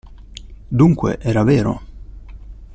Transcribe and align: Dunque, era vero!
Dunque, 0.71 1.19
era 1.21 1.43
vero! 1.43 1.81